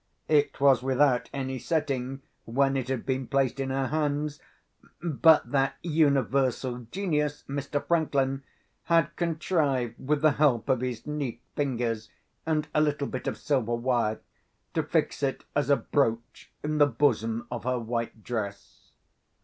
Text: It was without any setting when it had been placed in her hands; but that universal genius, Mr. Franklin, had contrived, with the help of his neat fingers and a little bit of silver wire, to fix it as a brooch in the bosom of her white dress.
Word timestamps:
It 0.27 0.59
was 0.59 0.81
without 0.81 1.29
any 1.31 1.59
setting 1.59 2.23
when 2.45 2.75
it 2.75 2.87
had 2.87 3.05
been 3.05 3.27
placed 3.27 3.59
in 3.59 3.69
her 3.69 3.85
hands; 3.89 4.39
but 5.03 5.51
that 5.51 5.75
universal 5.83 6.87
genius, 6.89 7.43
Mr. 7.47 7.85
Franklin, 7.85 8.41
had 8.85 9.15
contrived, 9.15 9.93
with 10.03 10.23
the 10.23 10.31
help 10.31 10.69
of 10.69 10.81
his 10.81 11.05
neat 11.05 11.43
fingers 11.55 12.09
and 12.47 12.67
a 12.73 12.81
little 12.81 13.05
bit 13.07 13.27
of 13.27 13.37
silver 13.37 13.75
wire, 13.75 14.19
to 14.73 14.81
fix 14.81 15.21
it 15.21 15.43
as 15.55 15.69
a 15.69 15.75
brooch 15.77 16.51
in 16.63 16.79
the 16.79 16.87
bosom 16.87 17.45
of 17.51 17.63
her 17.65 17.77
white 17.77 18.23
dress. 18.23 18.93